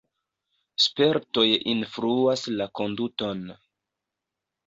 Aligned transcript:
Spertoj 0.85 1.43
influas 1.73 2.45
la 2.61 2.67
konduton. 2.79 3.43